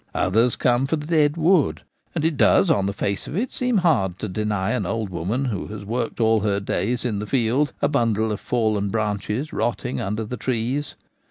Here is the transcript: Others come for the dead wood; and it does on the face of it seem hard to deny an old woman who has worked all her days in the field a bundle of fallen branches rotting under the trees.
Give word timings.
Others 0.15 0.55
come 0.55 0.87
for 0.87 0.95
the 0.95 1.05
dead 1.05 1.37
wood; 1.37 1.83
and 2.15 2.25
it 2.25 2.35
does 2.35 2.71
on 2.71 2.87
the 2.87 2.91
face 2.91 3.27
of 3.27 3.37
it 3.37 3.51
seem 3.51 3.77
hard 3.77 4.17
to 4.17 4.27
deny 4.27 4.71
an 4.71 4.87
old 4.87 5.11
woman 5.11 5.45
who 5.45 5.67
has 5.67 5.85
worked 5.85 6.19
all 6.19 6.39
her 6.39 6.59
days 6.59 7.05
in 7.05 7.19
the 7.19 7.27
field 7.27 7.71
a 7.83 7.87
bundle 7.87 8.31
of 8.31 8.39
fallen 8.39 8.89
branches 8.89 9.53
rotting 9.53 10.01
under 10.01 10.23
the 10.25 10.37
trees. 10.37 10.95